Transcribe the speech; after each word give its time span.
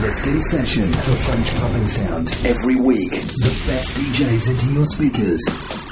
Lift 0.00 0.24
Session, 0.48 0.90
the 0.90 1.20
French 1.26 1.54
pumping 1.56 1.86
sound. 1.86 2.30
Every 2.46 2.76
week, 2.76 3.10
the 3.10 3.64
best 3.66 3.96
DJs 3.98 4.50
into 4.50 4.72
your 4.72 4.86
speakers. 4.86 5.89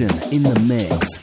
In 0.00 0.44
the 0.44 0.58
mix. 0.60 1.17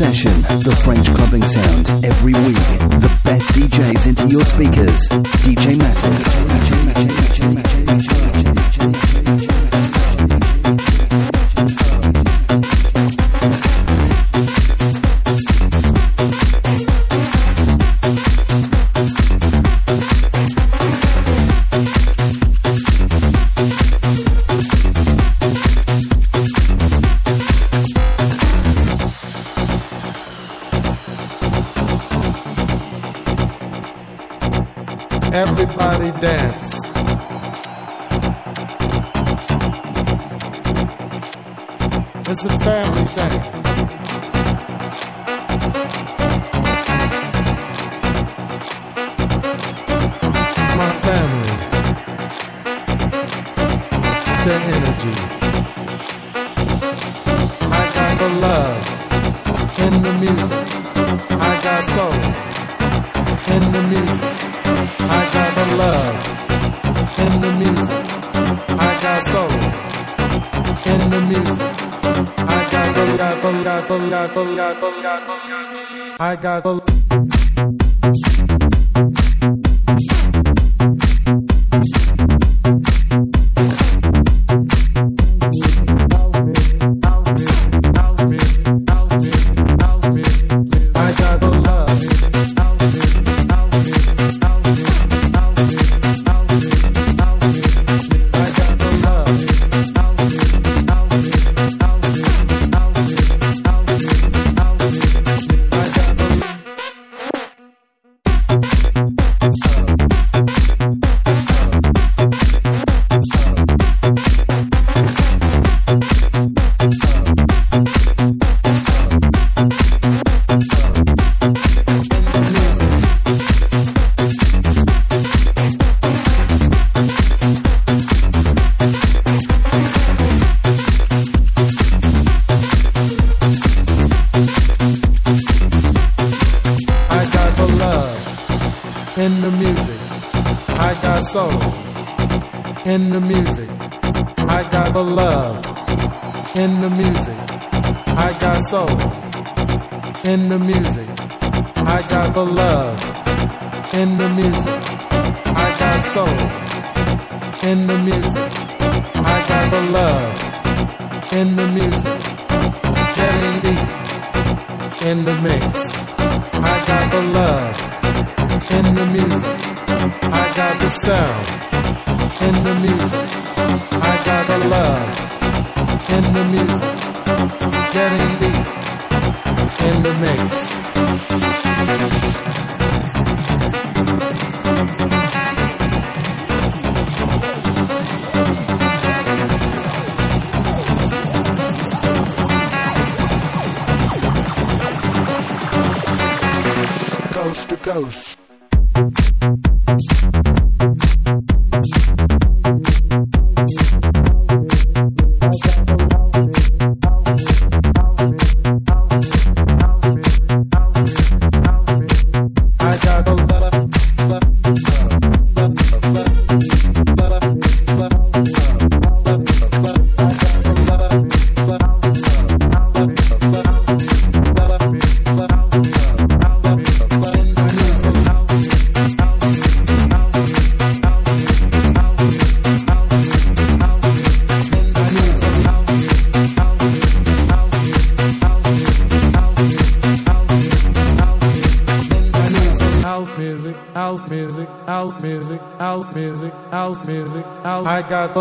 session, 0.00 0.40
the 0.64 0.74
French 0.82 1.12
clubbing 1.14 1.42
sound. 1.42 1.90
Every 2.02 2.32
week, 2.32 2.56
the 3.04 3.20
best 3.22 3.50
DJs 3.50 4.06
into 4.06 4.28
your 4.28 4.46
speakers. 4.46 5.06
DJ 5.44 5.74
Matic. 5.76 6.10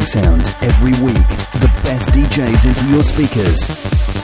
sound. 0.00 0.42
Every 0.62 0.92
week, 1.04 1.28
the 1.60 1.70
best 1.84 2.10
DJs 2.10 2.66
into 2.66 2.86
your 2.88 3.02
speakers. 3.02 4.15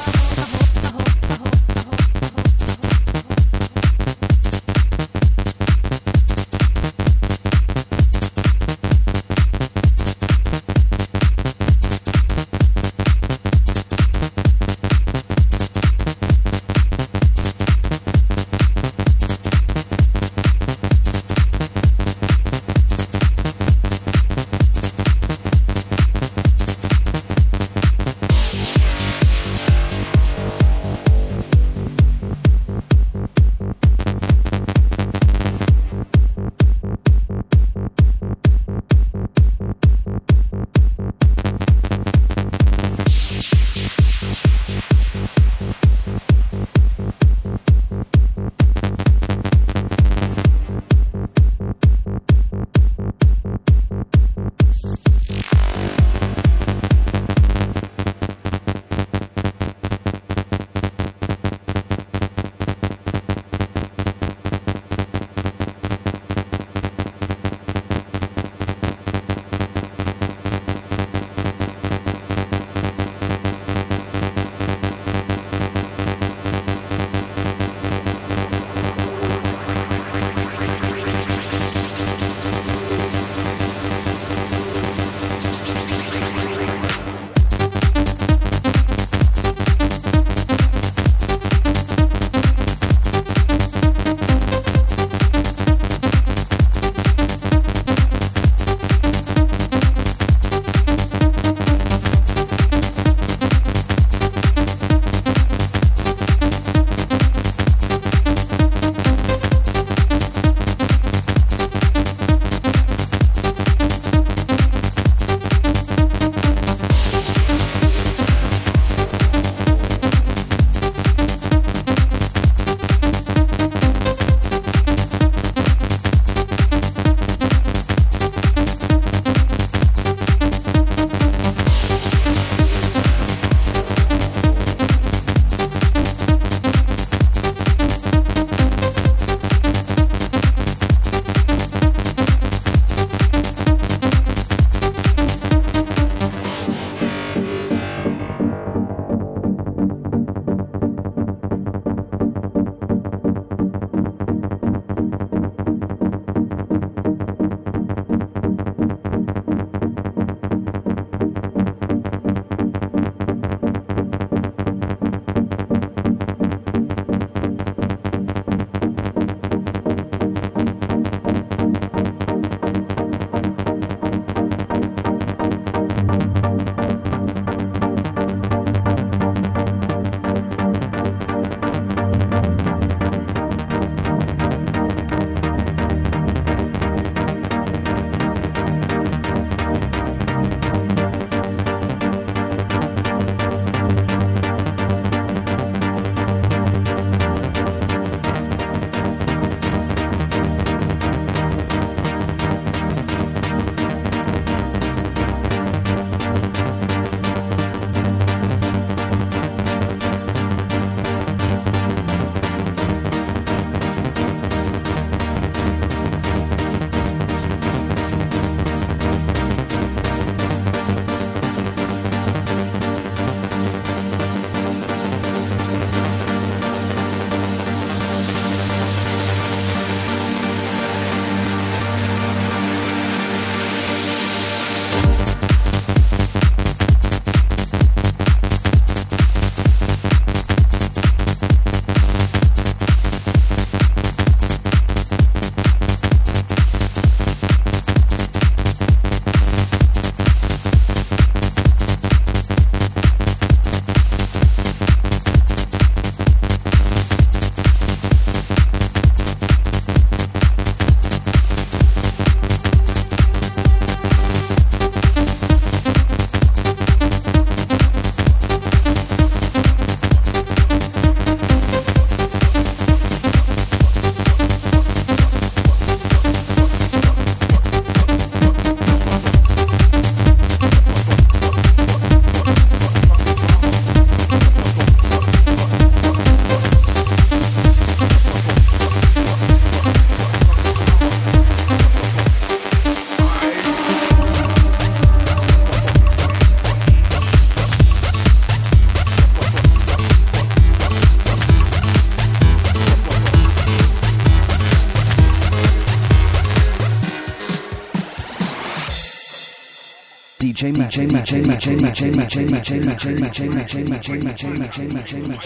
DJ 312.33 312.49
DJ 312.49 312.89
DJ 312.89 313.45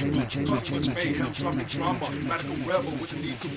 DJ 0.06 0.94
mayhem, 0.94 1.32
drumming 1.32 1.66
drama, 1.66 2.06
radical 2.28 2.54
rebel 2.62 2.92
with 3.00 3.10
the 3.10 3.18
need 3.26 3.40
to 3.40 3.48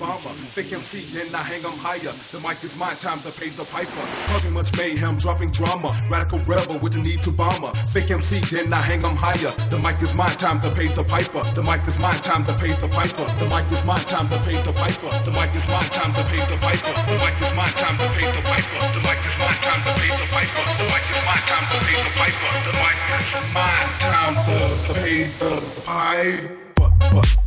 the 3.54 3.64
piper. 3.70 4.04
Causing 4.26 4.52
much 4.52 4.76
mayhem, 4.76 5.16
dropping 5.16 5.52
drama, 5.52 5.94
radical 6.10 6.40
rebel 6.40 6.78
with 6.80 6.94
the 6.94 6.98
need 6.98 7.22
to 7.22 7.30
bomber. 7.30 7.70
Thick 7.94 8.10
MC, 8.10 8.40
then 8.50 8.72
I 8.72 8.82
hang 8.82 9.04
'em 9.04 9.14
higher. 9.14 9.54
The 9.70 9.78
mic 9.78 10.02
is 10.02 10.12
my 10.12 10.30
time 10.30 10.60
to 10.62 10.70
pay 10.70 10.88
the 10.88 11.04
piper. 11.04 11.44
The 11.54 11.62
mic 11.62 11.86
is 11.86 12.00
my 12.00 12.16
time 12.26 12.44
to 12.46 12.52
pay 12.54 12.74
the 12.82 12.88
piper. 12.88 13.26
The 13.38 13.46
mic 13.46 13.70
is 13.70 13.84
my 13.84 13.98
time 14.10 14.28
to 14.30 14.38
pay 14.38 14.58
the 14.66 14.72
piper. 14.72 15.10
The 15.24 15.30
mic 15.30 15.54
is 15.54 15.68
my 15.68 15.84
time 15.94 16.12
to 16.14 16.22
pay 16.32 16.42
the 16.50 16.58
piper. 16.58 16.92
The 17.06 17.16
mic 17.22 17.38
is 17.38 17.54
my 17.54 17.68
time 17.78 17.96
to 18.02 18.08
pay 18.10 18.26
the 18.26 18.42
piper. 18.42 18.80
The 18.94 19.00
mic 19.06 19.18
is 19.22 19.38
my 19.38 19.54
time 19.62 19.69
to 19.78 19.92
pay 20.00 20.10
the 20.10 20.26
piper. 20.34 20.64
The 20.78 20.86
mic 20.90 21.04
is 21.10 21.22
my 21.28 21.38
time 21.46 21.66
to 21.70 21.78
pay 21.86 21.98
the 22.02 22.12
piper. 22.18 22.50
The 22.66 22.72
mic 22.82 22.98
is 23.14 23.28
my 23.54 23.78
time 24.02 24.34
to 24.46 24.58
pay 24.94 25.18
the. 25.38 25.50
Piper. 25.86 27.39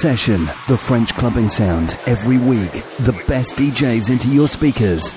Session, 0.00 0.44
the 0.68 0.78
French 0.78 1.12
clubbing 1.14 1.48
sound. 1.48 1.98
Every 2.06 2.38
week, 2.38 2.70
the 3.02 3.10
best 3.26 3.56
DJs 3.56 4.10
into 4.10 4.28
your 4.28 4.46
speakers. 4.46 5.14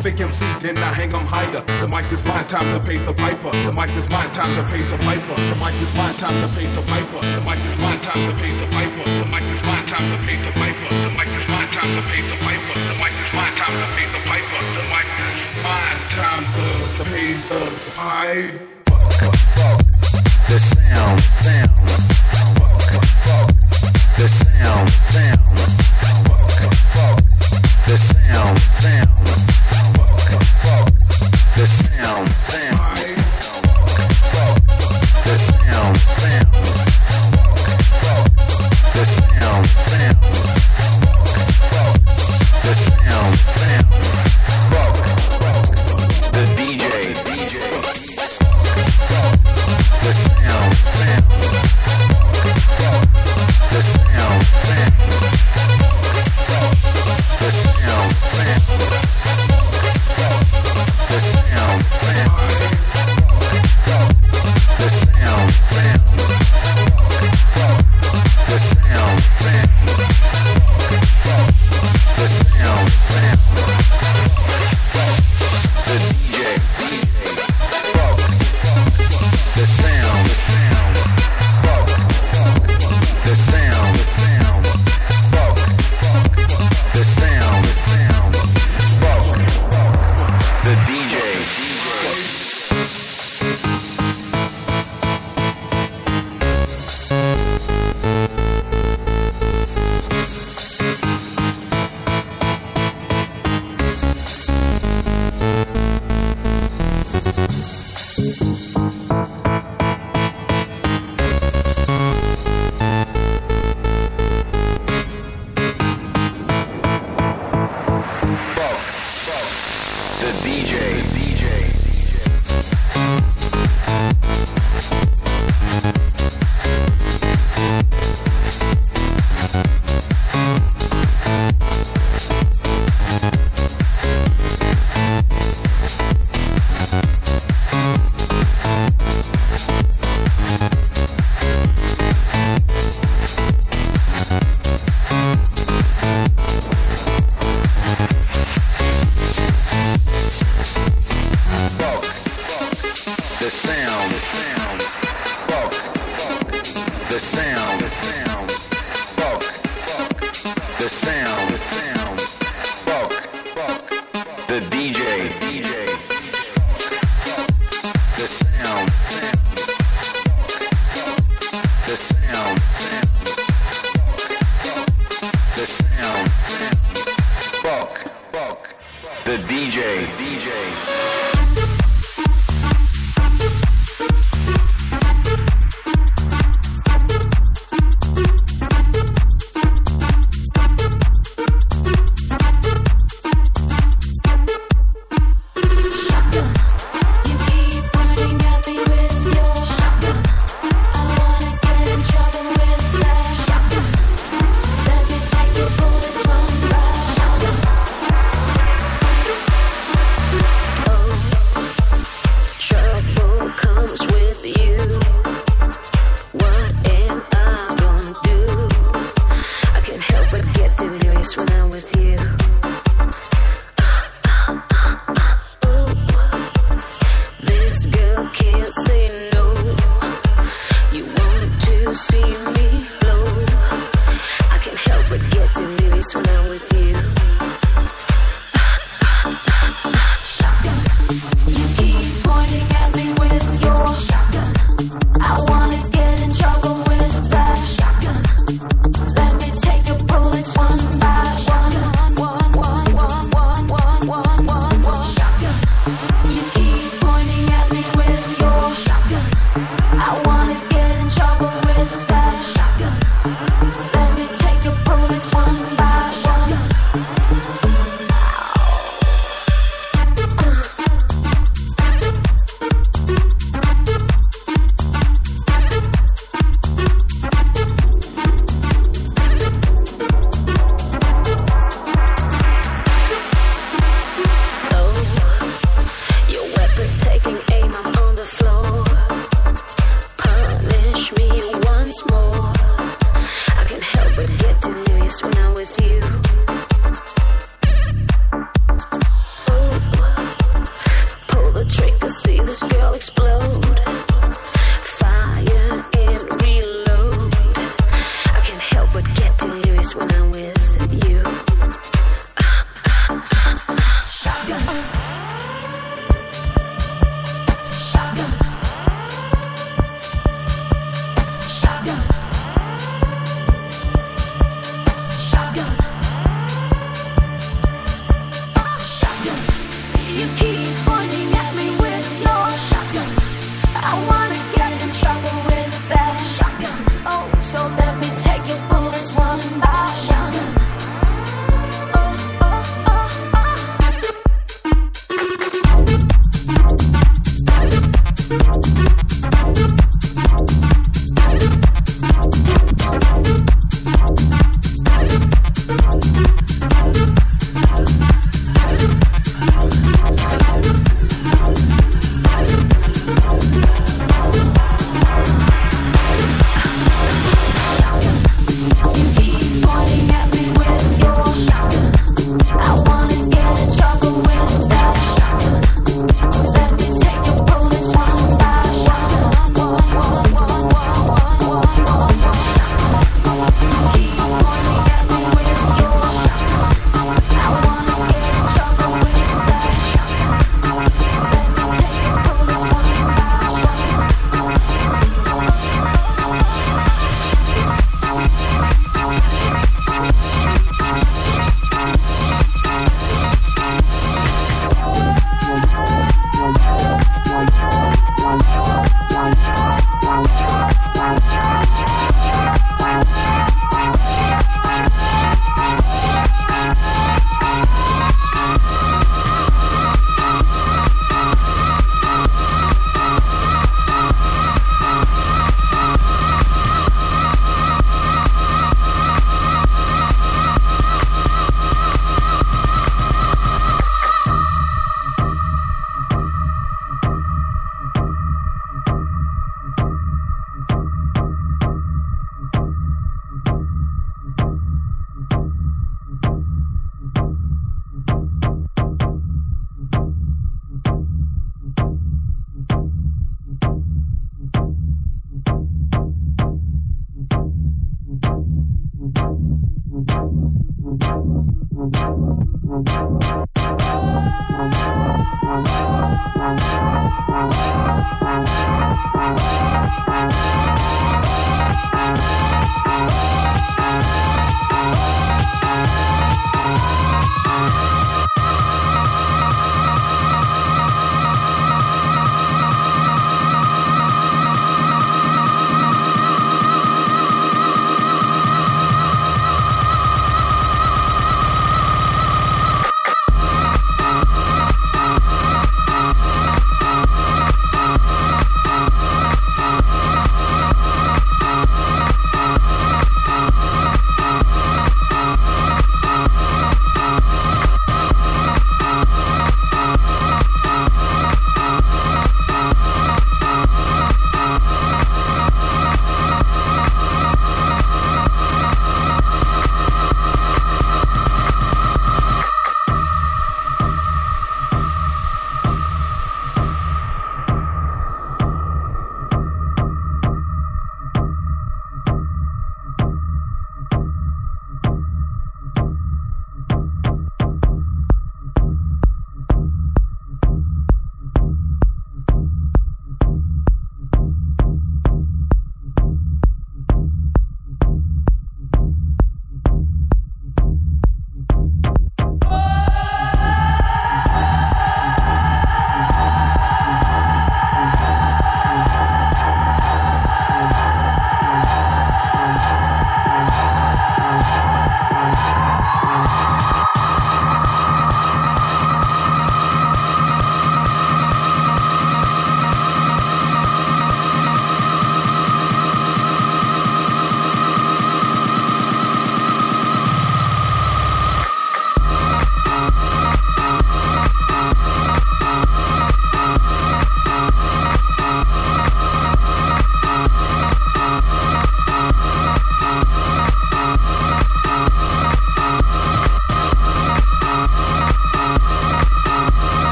Thick 0.00 0.18
MC, 0.20 0.38
then 0.62 0.78
I 0.78 0.92
hang 0.96 1.12
them 1.12 1.26
higher. 1.26 1.60
The 1.82 1.88
mic 1.88 2.10
is 2.10 2.24
mine, 2.24 2.46
time 2.46 2.72
to 2.72 2.80
pay 2.80 2.96
the 3.04 3.12
piper. 3.12 3.52
The 3.52 3.76
mic 3.76 3.90
is 3.92 4.08
mine, 4.08 4.30
time 4.32 4.54
to 4.56 4.62
pay 4.72 4.86
the 4.88 4.96
piper. 4.96 5.36
The 5.44 5.52
mic 5.60 5.68
is 5.68 5.68
mine, 5.74 6.16
time 6.16 6.40
to 6.40 6.48
pay 6.56 6.62
the 6.72 6.80
piper. 6.88 7.12
The 7.20 7.36
mic 7.44 7.60
is 7.60 7.82
mine, 7.84 8.00
time 8.00 8.16
to 8.16 8.32
pay 8.40 8.48
the 8.56 8.64
piper. 8.72 9.04
The 9.20 9.26
mic 9.28 9.44
is 9.44 9.60
mine, 9.68 9.84
time 9.92 10.06
to 10.08 10.16
pay 10.24 10.36
the 10.40 10.52
piper. 10.56 10.88
The 10.88 11.10
mic 11.12 11.28
is 11.28 11.46
mine, 11.52 11.68
time 11.74 11.90
to 11.96 12.02
pay 12.08 12.22
the 12.22 12.36
piper. 12.40 12.59
Bye. 18.30 18.70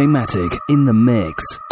DJ 0.00 0.06
Matic 0.06 0.58
in 0.66 0.86
the 0.86 0.94
mix. 0.94 1.69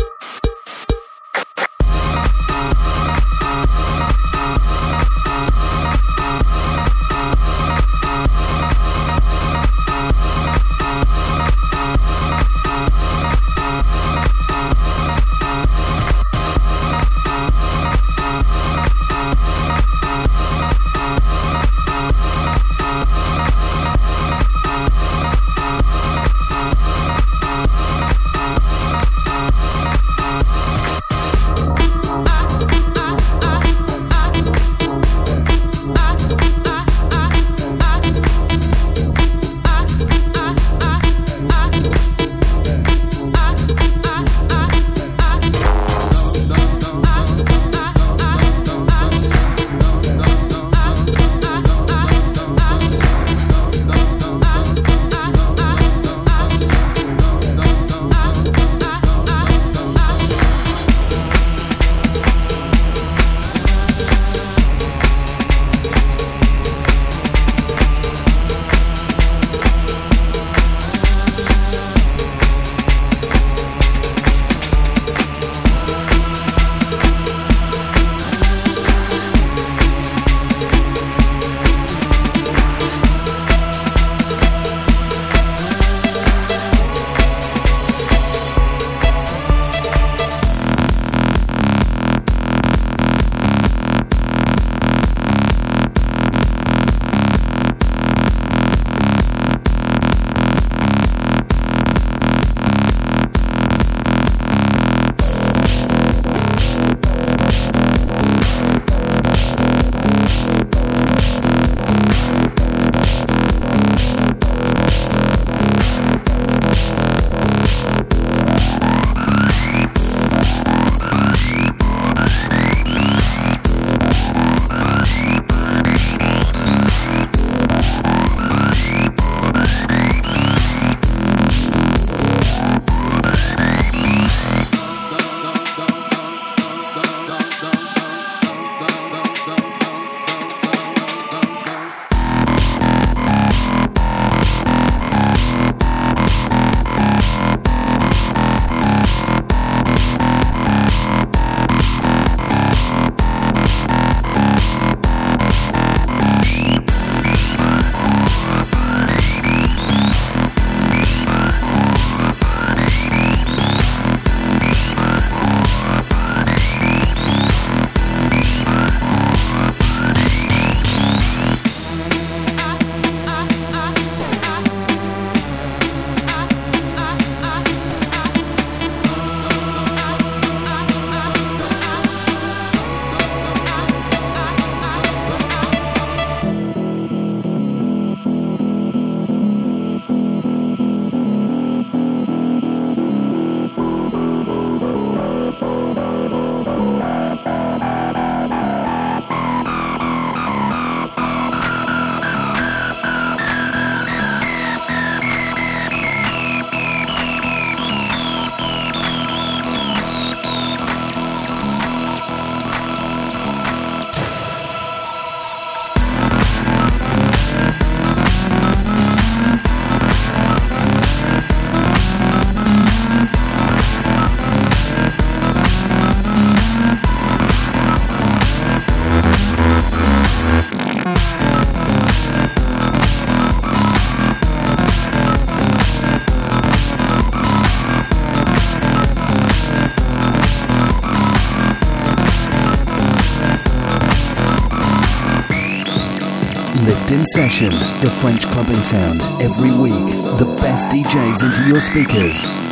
In 247.12 247.24
Session, 247.34 247.70
the 248.00 248.14
French 248.20 248.46
clubbing 248.46 248.82
sound. 248.82 249.22
Every 249.40 249.72
week, 249.72 250.04
the 250.38 250.54
best 250.60 250.88
DJs 250.88 251.42
into 251.42 251.66
your 251.66 251.80
speakers. 251.80 252.67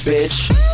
bitch. 0.00 0.71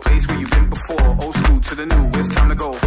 place 0.00 0.26
where 0.26 0.38
you've 0.38 0.50
been 0.50 0.70
before. 0.70 1.08
Old 1.22 1.34
school 1.34 1.60
to 1.60 1.74
the 1.74 1.86
new, 1.86 2.18
it's 2.18 2.34
time 2.34 2.48
to 2.48 2.54
go. 2.54 2.79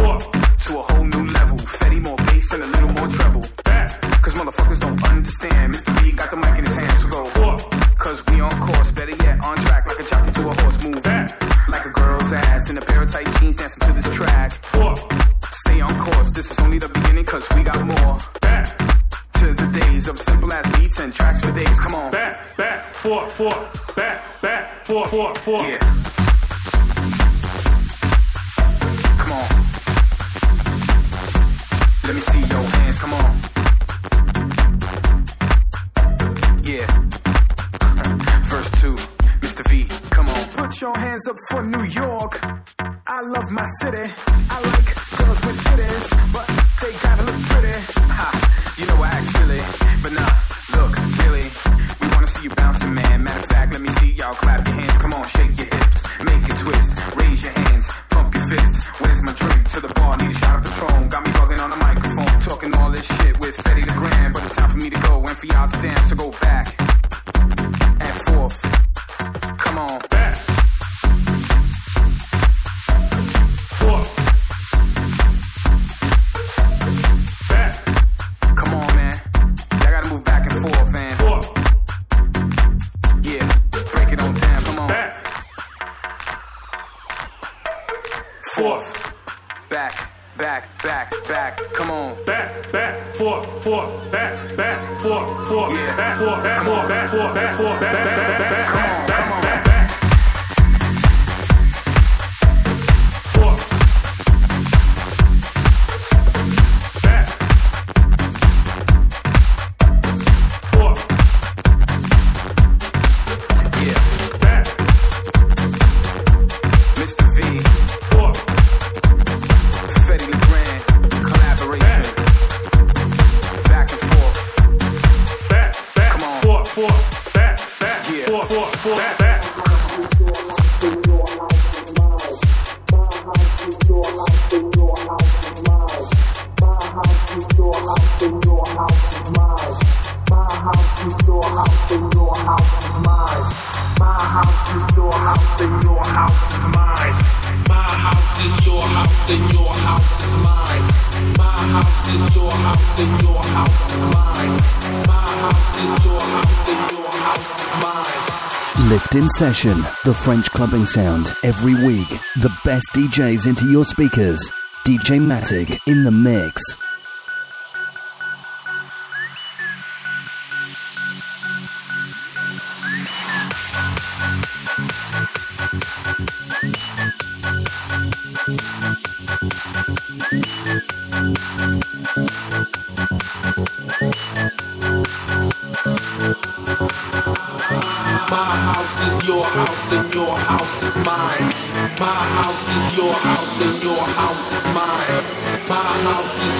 session, 159.36 159.76
the 160.04 160.14
French 160.14 160.50
clubbing 160.50 160.86
sound 160.86 161.32
every 161.42 161.74
week. 161.74 162.08
The 162.40 162.56
best 162.64 162.86
DJs 162.94 163.46
into 163.46 163.66
your 163.66 163.84
speakers. 163.84 164.40
DJ 164.84 165.18
Matic 165.18 165.80
in 165.86 166.04
the 166.04 166.10
mix. 166.10 166.62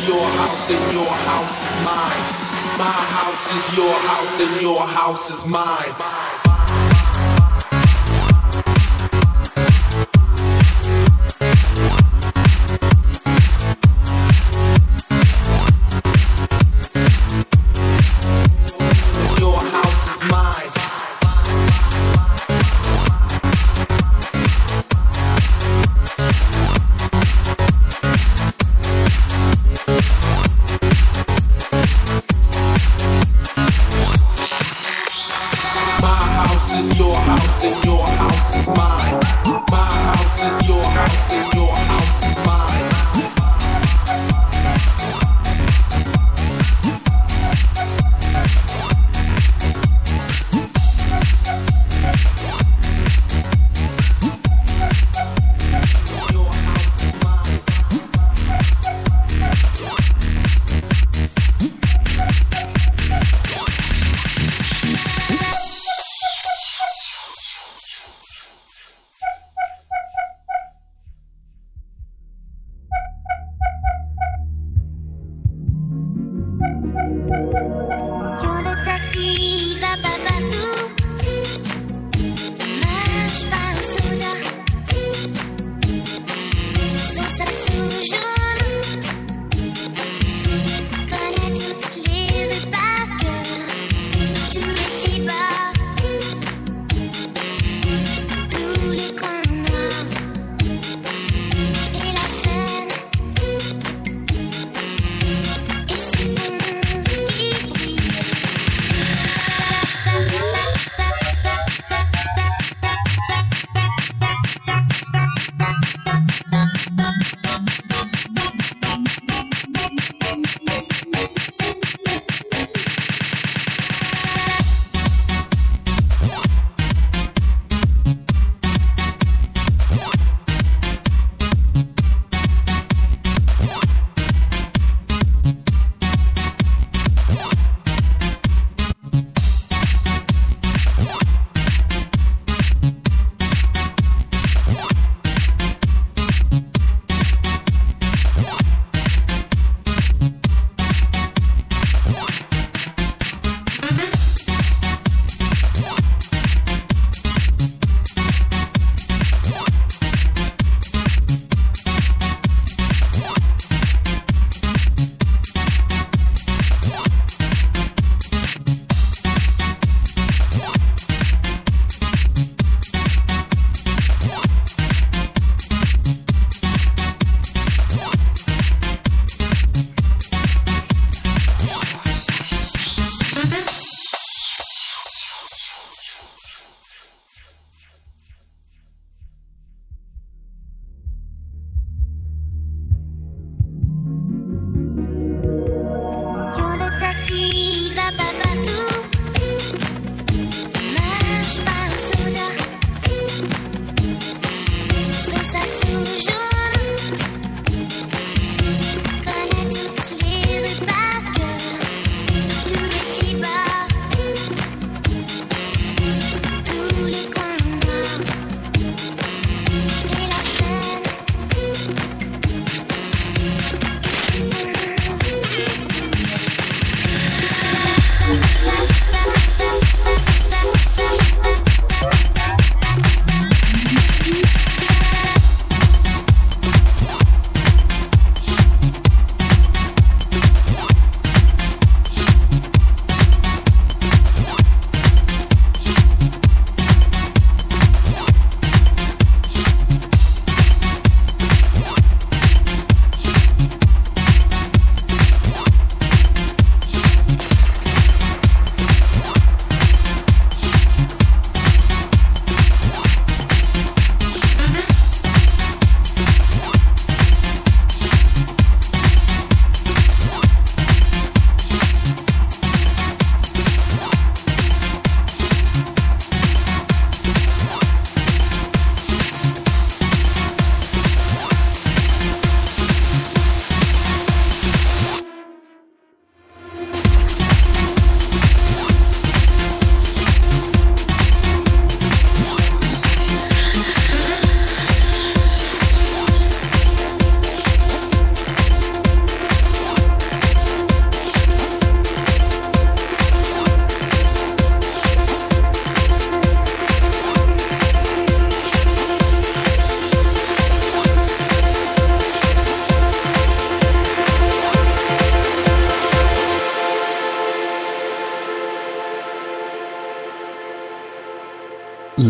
your 0.06 0.24
house 0.24 0.70
and 0.70 0.92
your 0.92 1.06
house 1.06 1.56
is 1.64 1.84
mine. 1.84 2.24
My 2.78 2.92
house 3.16 3.44
is 3.56 3.76
your 3.76 3.94
house 3.94 4.40
and 4.40 4.60
your 4.60 4.80
house 4.86 5.30
is 5.30 5.46
mine. 5.46 6.43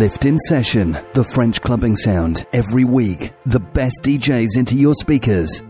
Lift 0.05 0.27
in 0.27 0.39
Session, 0.39 0.93
the 1.15 1.25
French 1.25 1.63
clubbing 1.63 1.97
sound, 1.97 2.45
every 2.53 2.85
week. 2.85 3.33
The 3.47 3.59
best 3.59 4.03
DJs 4.03 4.59
into 4.59 4.75
your 4.75 4.93
speakers. 4.93 5.63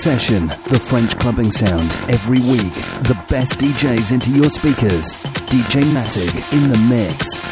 Session, 0.00 0.46
the 0.46 0.80
French 0.82 1.14
clubbing 1.18 1.52
sound, 1.52 1.90
every 2.08 2.38
week. 2.38 2.72
The 3.04 3.22
best 3.28 3.60
DJs 3.60 4.12
into 4.12 4.30
your 4.30 4.48
speakers. 4.48 5.14
DJ 5.50 5.82
Matic 5.92 6.52
in 6.54 6.70
the 6.70 6.78
mix. 6.88 7.49